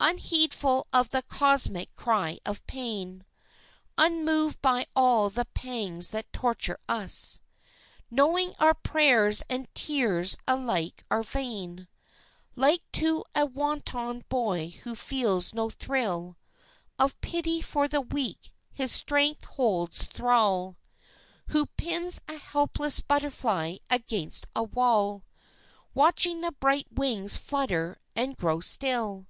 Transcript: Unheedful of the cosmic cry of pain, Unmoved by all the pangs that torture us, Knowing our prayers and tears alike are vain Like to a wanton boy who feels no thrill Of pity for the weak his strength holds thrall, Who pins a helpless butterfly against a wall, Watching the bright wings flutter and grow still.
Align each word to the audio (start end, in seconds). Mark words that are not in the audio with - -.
Unheedful 0.00 0.86
of 0.92 1.10
the 1.10 1.22
cosmic 1.22 1.94
cry 1.96 2.38
of 2.44 2.66
pain, 2.66 3.24
Unmoved 3.96 4.60
by 4.60 4.86
all 4.96 5.28
the 5.28 5.46
pangs 5.54 6.10
that 6.10 6.30
torture 6.32 6.78
us, 6.88 7.40
Knowing 8.10 8.54
our 8.58 8.74
prayers 8.74 9.42
and 9.48 9.66
tears 9.74 10.36
alike 10.48 11.04
are 11.10 11.22
vain 11.22 11.86
Like 12.54 12.82
to 12.92 13.24
a 13.34 13.44
wanton 13.46 14.24
boy 14.28 14.70
who 14.84 14.94
feels 14.94 15.54
no 15.54 15.68
thrill 15.70 16.36
Of 16.98 17.18
pity 17.22 17.60
for 17.60 17.86
the 17.88 18.00
weak 18.02 18.52
his 18.72 18.92
strength 18.92 19.44
holds 19.44 20.04
thrall, 20.06 20.76
Who 21.48 21.66
pins 21.66 22.22
a 22.28 22.36
helpless 22.36 23.00
butterfly 23.00 23.76
against 23.90 24.46
a 24.56 24.62
wall, 24.62 25.24
Watching 25.94 26.40
the 26.40 26.52
bright 26.52 26.88
wings 26.90 27.36
flutter 27.36 27.98
and 28.16 28.36
grow 28.36 28.60
still. 28.60 29.26